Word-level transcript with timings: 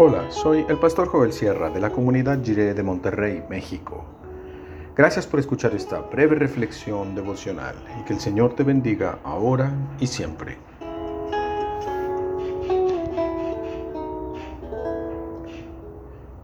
Hola, 0.00 0.30
soy 0.30 0.64
el 0.68 0.78
pastor 0.78 1.08
Joel 1.08 1.32
Sierra 1.32 1.70
de 1.70 1.80
la 1.80 1.90
comunidad 1.90 2.40
Jiré 2.40 2.72
de 2.72 2.84
Monterrey, 2.84 3.42
México. 3.50 4.04
Gracias 4.94 5.26
por 5.26 5.40
escuchar 5.40 5.74
esta 5.74 6.02
breve 6.02 6.36
reflexión 6.36 7.16
devocional 7.16 7.74
y 7.98 8.04
que 8.04 8.12
el 8.12 8.20
Señor 8.20 8.54
te 8.54 8.62
bendiga 8.62 9.18
ahora 9.24 9.72
y 9.98 10.06
siempre. 10.06 10.56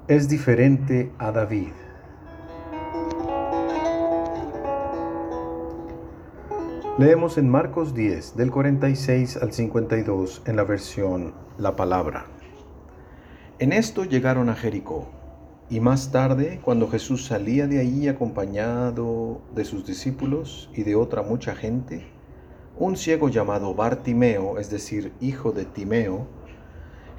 Es 0.09 0.29
diferente 0.29 1.13
a 1.19 1.31
David. 1.31 1.75
Leemos 6.99 7.39
en 7.39 7.49
Marcos 7.49 7.95
10, 7.95 8.37
del 8.37 8.51
46 8.51 9.37
al 9.37 9.53
52 9.53 10.43
en 10.45 10.57
la 10.57 10.65
versión 10.65 11.35
La 11.57 11.77
Palabra. 11.77 12.34
En 13.61 13.73
esto 13.73 14.05
llegaron 14.05 14.49
a 14.49 14.57
Jericó, 14.57 15.07
y 15.71 15.79
más 15.79 16.11
tarde, 16.11 16.61
cuando 16.65 16.89
Jesús 16.89 17.27
salía 17.27 17.69
de 17.69 17.79
allí 17.79 18.09
acompañado 18.09 19.43
de 19.55 19.65
sus 19.65 19.87
discípulos 19.87 20.69
y 20.75 20.83
de 20.83 20.97
otra 20.97 21.23
mucha 21.23 21.55
gente, 21.55 22.05
un 22.77 22.97
ciego 22.97 23.29
llamado 23.29 23.73
Bartimeo, 23.75 24.59
es 24.59 24.71
decir, 24.71 25.13
hijo 25.21 25.53
de 25.53 25.65
Timeo, 25.67 26.27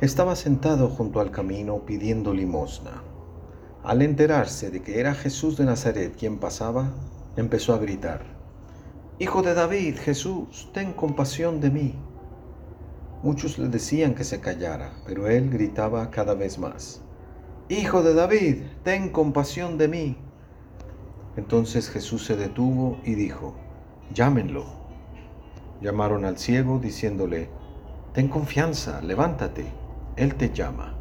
estaba 0.01 0.35
sentado 0.35 0.89
junto 0.89 1.21
al 1.21 1.31
camino 1.31 1.85
pidiendo 1.85 2.33
limosna. 2.33 3.01
Al 3.83 4.01
enterarse 4.01 4.71
de 4.71 4.81
que 4.81 4.99
era 4.99 5.13
Jesús 5.13 5.55
de 5.55 5.63
Nazaret 5.63 6.17
quien 6.17 6.39
pasaba, 6.39 6.91
empezó 7.37 7.73
a 7.73 7.77
gritar, 7.77 8.35
Hijo 9.17 9.41
de 9.41 9.53
David, 9.53 9.95
Jesús, 9.97 10.69
ten 10.73 10.91
compasión 10.91 11.61
de 11.61 11.71
mí. 11.71 11.95
Muchos 13.25 13.57
le 13.57 13.69
decían 13.69 14.13
que 14.13 14.23
se 14.23 14.39
callara, 14.39 14.93
pero 15.03 15.27
él 15.27 15.49
gritaba 15.49 16.11
cada 16.11 16.35
vez 16.35 16.59
más, 16.59 17.01
Hijo 17.69 18.03
de 18.03 18.13
David, 18.13 18.57
ten 18.83 19.09
compasión 19.09 19.79
de 19.79 19.87
mí. 19.87 20.17
Entonces 21.35 21.89
Jesús 21.89 22.23
se 22.23 22.35
detuvo 22.35 22.99
y 23.03 23.15
dijo, 23.15 23.55
Llámenlo. 24.13 24.65
Llamaron 25.81 26.23
al 26.23 26.37
ciego 26.37 26.77
diciéndole, 26.77 27.49
Ten 28.13 28.27
confianza, 28.27 29.01
levántate, 29.01 29.65
Él 30.17 30.35
te 30.35 30.51
llama. 30.51 30.95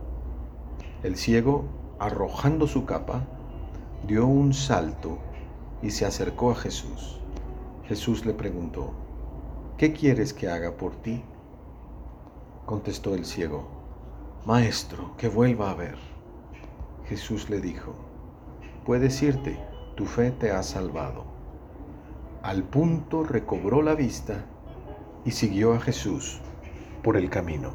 El 1.03 1.17
ciego, 1.17 1.67
arrojando 1.99 2.67
su 2.67 2.87
capa, 2.87 3.27
dio 4.09 4.27
un 4.27 4.55
salto 4.55 5.19
y 5.83 5.91
se 5.91 6.07
acercó 6.07 6.53
a 6.53 6.55
Jesús. 6.55 7.21
Jesús 7.87 8.25
le 8.25 8.33
preguntó, 8.33 8.95
¿qué 9.77 9.93
quieres 9.93 10.33
que 10.33 10.49
haga 10.49 10.79
por 10.79 10.97
ti? 11.03 11.23
Contestó 12.67 13.15
el 13.15 13.27
ciego, 13.27 13.69
Maestro, 14.47 15.15
que 15.19 15.29
vuelva 15.29 15.71
a 15.71 15.75
ver. 15.75 15.99
Jesús 17.07 17.51
le 17.51 17.61
dijo, 17.61 17.95
puedes 18.87 19.23
irte, 19.23 19.61
tu 19.97 20.07
fe 20.07 20.31
te 20.31 20.51
ha 20.51 20.63
salvado. 20.63 21.27
Al 22.43 22.63
punto 22.63 23.23
recobró 23.23 23.83
la 23.83 23.95
vista 23.95 24.47
y 25.27 25.33
siguió 25.33 25.75
a 25.75 25.81
Jesús 25.81 26.41
por 27.03 27.19
el 27.19 27.29
camino. 27.29 27.75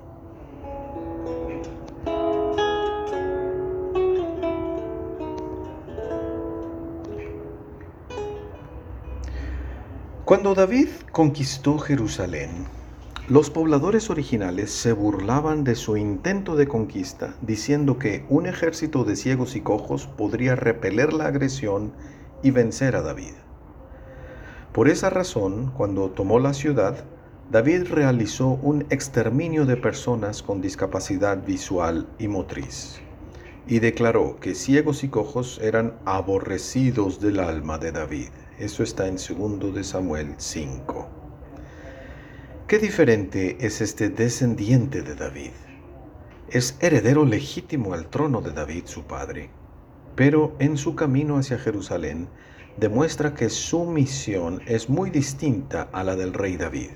Cuando 10.25 10.55
David 10.55 10.89
conquistó 11.11 11.77
Jerusalén, 11.77 12.78
los 13.29 13.51
pobladores 13.51 14.09
originales 14.09 14.71
se 14.71 14.91
burlaban 14.91 15.63
de 15.63 15.75
su 15.75 15.97
intento 15.97 16.55
de 16.55 16.67
conquista, 16.67 17.35
diciendo 17.43 17.99
que 17.99 18.25
un 18.27 18.47
ejército 18.47 19.03
de 19.03 19.15
ciegos 19.15 19.55
y 19.55 19.61
cojos 19.61 20.07
podría 20.07 20.55
repeler 20.55 21.13
la 21.13 21.27
agresión 21.27 21.93
y 22.41 22.49
vencer 22.49 22.95
a 22.95 23.03
David. 23.03 23.33
Por 24.73 24.89
esa 24.89 25.11
razón, 25.11 25.71
cuando 25.77 26.09
tomó 26.09 26.39
la 26.39 26.55
ciudad, 26.55 27.05
David 27.51 27.83
realizó 27.91 28.47
un 28.47 28.87
exterminio 28.89 29.67
de 29.67 29.77
personas 29.77 30.41
con 30.41 30.59
discapacidad 30.59 31.45
visual 31.45 32.07
y 32.17 32.27
motriz, 32.27 32.99
y 33.67 33.77
declaró 33.77 34.39
que 34.39 34.55
ciegos 34.55 35.03
y 35.03 35.09
cojos 35.09 35.59
eran 35.61 35.93
aborrecidos 36.03 37.19
del 37.19 37.41
alma 37.41 37.77
de 37.77 37.91
David. 37.91 38.29
Eso 38.57 38.81
está 38.81 39.07
en 39.07 39.17
2 39.17 39.75
de 39.75 39.83
Samuel 39.83 40.33
5. 40.37 41.18
Qué 42.69 42.77
diferente 42.77 43.57
es 43.65 43.81
este 43.81 44.09
descendiente 44.09 45.01
de 45.01 45.15
David. 45.15 45.53
Es 46.49 46.77
heredero 46.79 47.25
legítimo 47.25 47.95
al 47.95 48.11
trono 48.11 48.41
de 48.41 48.51
David, 48.51 48.83
su 48.85 49.05
padre, 49.05 49.49
pero 50.15 50.55
en 50.59 50.77
su 50.77 50.93
camino 50.93 51.39
hacia 51.39 51.57
Jerusalén 51.57 52.29
demuestra 52.77 53.33
que 53.33 53.49
su 53.49 53.85
misión 53.85 54.61
es 54.67 54.87
muy 54.87 55.09
distinta 55.09 55.89
a 55.91 56.03
la 56.03 56.15
del 56.15 56.31
rey 56.31 56.57
David. 56.57 56.91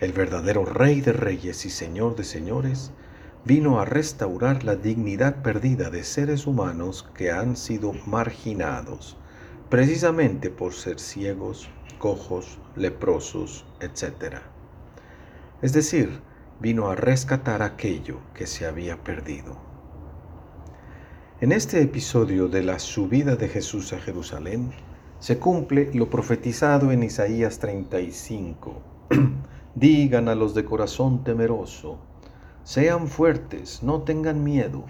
El 0.00 0.14
verdadero 0.14 0.64
rey 0.64 1.02
de 1.02 1.12
reyes 1.12 1.66
y 1.66 1.68
señor 1.68 2.16
de 2.16 2.24
señores 2.24 2.90
vino 3.44 3.78
a 3.78 3.84
restaurar 3.84 4.64
la 4.64 4.76
dignidad 4.76 5.42
perdida 5.42 5.90
de 5.90 6.04
seres 6.04 6.46
humanos 6.46 7.06
que 7.14 7.30
han 7.30 7.58
sido 7.58 7.92
marginados, 8.06 9.18
precisamente 9.68 10.48
por 10.48 10.72
ser 10.72 10.98
ciegos, 10.98 11.68
cojos, 11.98 12.58
leprosos, 12.76 13.66
etc 13.80 14.55
es 15.62 15.72
decir, 15.72 16.20
vino 16.60 16.88
a 16.88 16.94
rescatar 16.94 17.62
aquello 17.62 18.18
que 18.34 18.46
se 18.46 18.66
había 18.66 19.02
perdido. 19.02 19.56
En 21.40 21.52
este 21.52 21.82
episodio 21.82 22.48
de 22.48 22.62
la 22.62 22.78
subida 22.78 23.36
de 23.36 23.48
Jesús 23.48 23.92
a 23.92 23.98
Jerusalén, 23.98 24.72
se 25.18 25.38
cumple 25.38 25.90
lo 25.94 26.10
profetizado 26.10 26.92
en 26.92 27.02
Isaías 27.02 27.58
35. 27.58 28.82
Digan 29.74 30.28
a 30.28 30.34
los 30.34 30.54
de 30.54 30.64
corazón 30.64 31.24
temeroso, 31.24 31.98
sean 32.64 33.08
fuertes, 33.08 33.82
no 33.82 34.02
tengan 34.02 34.44
miedo, 34.44 34.84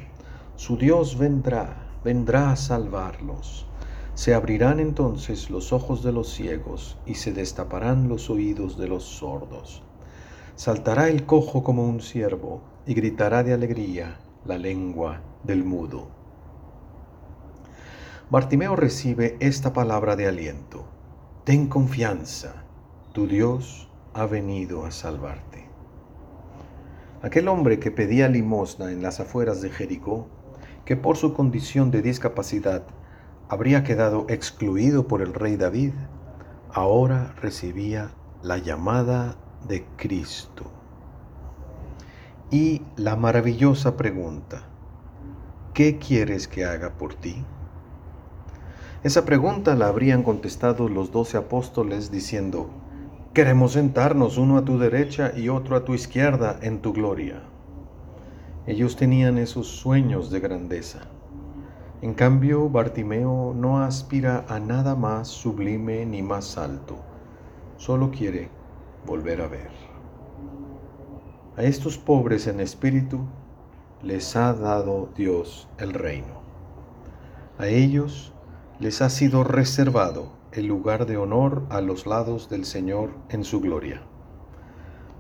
su 0.56 0.76
Dios 0.76 1.18
vendrá, 1.18 1.88
vendrá 2.04 2.50
a 2.50 2.56
salvarlos. 2.56 3.66
Se 4.14 4.34
abrirán 4.34 4.80
entonces 4.80 5.50
los 5.50 5.72
ojos 5.72 6.02
de 6.02 6.12
los 6.12 6.28
ciegos 6.32 6.96
y 7.06 7.14
se 7.14 7.32
destaparán 7.32 8.08
los 8.08 8.30
oídos 8.30 8.78
de 8.78 8.88
los 8.88 9.04
sordos. 9.04 9.85
Saltará 10.56 11.10
el 11.10 11.26
cojo 11.26 11.62
como 11.62 11.86
un 11.86 12.00
ciervo 12.00 12.62
y 12.86 12.94
gritará 12.94 13.42
de 13.42 13.52
alegría 13.52 14.16
la 14.46 14.56
lengua 14.56 15.20
del 15.44 15.64
mudo. 15.64 16.08
Bartimeo 18.30 18.74
recibe 18.74 19.36
esta 19.38 19.74
palabra 19.74 20.16
de 20.16 20.26
aliento. 20.26 20.86
Ten 21.44 21.68
confianza, 21.68 22.64
tu 23.12 23.26
Dios 23.26 23.90
ha 24.14 24.24
venido 24.24 24.86
a 24.86 24.92
salvarte. 24.92 25.68
Aquel 27.20 27.48
hombre 27.48 27.78
que 27.78 27.90
pedía 27.90 28.26
limosna 28.30 28.90
en 28.90 29.02
las 29.02 29.20
afueras 29.20 29.60
de 29.60 29.68
Jericó, 29.68 30.26
que 30.86 30.96
por 30.96 31.18
su 31.18 31.34
condición 31.34 31.90
de 31.90 32.00
discapacidad 32.00 32.82
habría 33.50 33.84
quedado 33.84 34.24
excluido 34.30 35.06
por 35.06 35.20
el 35.20 35.34
rey 35.34 35.56
David, 35.56 35.92
ahora 36.72 37.34
recibía 37.42 38.12
la 38.42 38.56
llamada 38.56 39.36
de 39.66 39.86
Cristo. 39.96 40.64
Y 42.50 42.82
la 42.96 43.16
maravillosa 43.16 43.96
pregunta, 43.96 44.62
¿qué 45.74 45.98
quieres 45.98 46.46
que 46.46 46.64
haga 46.64 46.90
por 46.96 47.14
ti? 47.14 47.44
Esa 49.02 49.24
pregunta 49.24 49.74
la 49.74 49.88
habrían 49.88 50.22
contestado 50.22 50.88
los 50.88 51.10
doce 51.10 51.36
apóstoles 51.36 52.10
diciendo, 52.10 52.70
queremos 53.34 53.72
sentarnos 53.72 54.38
uno 54.38 54.58
a 54.58 54.64
tu 54.64 54.78
derecha 54.78 55.32
y 55.36 55.48
otro 55.48 55.76
a 55.76 55.84
tu 55.84 55.94
izquierda 55.94 56.58
en 56.62 56.80
tu 56.80 56.92
gloria. 56.92 57.42
Ellos 58.66 58.96
tenían 58.96 59.38
esos 59.38 59.66
sueños 59.66 60.30
de 60.30 60.40
grandeza. 60.40 61.00
En 62.02 62.14
cambio, 62.14 62.68
Bartimeo 62.68 63.54
no 63.54 63.80
aspira 63.80 64.44
a 64.48 64.60
nada 64.60 64.94
más 64.94 65.28
sublime 65.28 66.04
ni 66.06 66.22
más 66.22 66.58
alto, 66.58 66.96
solo 67.76 68.10
quiere 68.10 68.50
volver 69.06 69.40
a 69.40 69.48
ver. 69.48 69.70
A 71.56 71.62
estos 71.62 71.96
pobres 71.96 72.46
en 72.46 72.60
espíritu 72.60 73.20
les 74.02 74.36
ha 74.36 74.52
dado 74.52 75.08
Dios 75.16 75.68
el 75.78 75.94
reino. 75.94 76.42
A 77.58 77.68
ellos 77.68 78.34
les 78.78 79.00
ha 79.00 79.08
sido 79.08 79.42
reservado 79.42 80.32
el 80.52 80.66
lugar 80.66 81.06
de 81.06 81.16
honor 81.16 81.64
a 81.70 81.80
los 81.80 82.06
lados 82.06 82.50
del 82.50 82.66
Señor 82.66 83.10
en 83.30 83.44
su 83.44 83.60
gloria. 83.60 84.02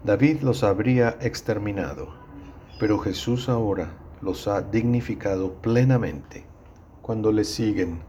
David 0.04 0.42
los 0.42 0.62
habría 0.62 1.16
exterminado, 1.20 2.08
pero 2.78 2.98
Jesús 2.98 3.48
ahora 3.48 3.96
los 4.20 4.46
ha 4.46 4.60
dignificado 4.60 5.54
plenamente 5.54 6.44
cuando 7.00 7.32
les 7.32 7.48
siguen 7.48 8.00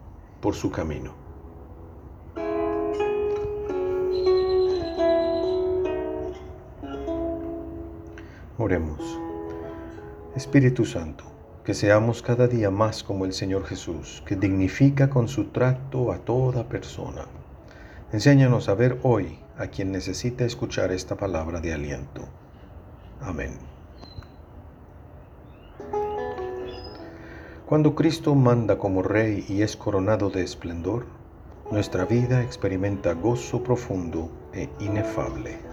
por 0.41 0.55
su 0.55 0.71
camino. 0.71 1.26
Espíritu 10.35 10.83
Santo, 10.83 11.23
que 11.63 11.73
seamos 11.73 12.21
cada 12.21 12.47
día 12.47 12.69
más 12.69 13.01
como 13.01 13.23
el 13.23 13.31
Señor 13.31 13.65
Jesús, 13.65 14.21
que 14.25 14.35
dignifica 14.35 15.09
con 15.09 15.29
su 15.29 15.45
trato 15.51 16.11
a 16.11 16.17
toda 16.17 16.67
persona. 16.67 17.27
Enséñanos 18.11 18.67
a 18.67 18.75
ver 18.75 18.99
hoy 19.03 19.39
a 19.57 19.67
quien 19.67 19.93
necesita 19.93 20.43
escuchar 20.43 20.91
esta 20.91 21.15
palabra 21.15 21.61
de 21.61 21.73
aliento. 21.73 22.23
Amén. 23.21 23.53
Cuando 27.65 27.95
Cristo 27.95 28.35
manda 28.35 28.77
como 28.77 29.01
Rey 29.01 29.45
y 29.47 29.61
es 29.61 29.77
coronado 29.77 30.29
de 30.29 30.43
esplendor, 30.43 31.05
nuestra 31.71 32.03
vida 32.03 32.41
experimenta 32.41 33.13
gozo 33.13 33.63
profundo 33.63 34.29
e 34.53 34.67
inefable. 34.79 35.66